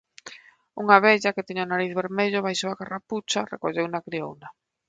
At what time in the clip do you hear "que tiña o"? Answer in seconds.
1.35-1.71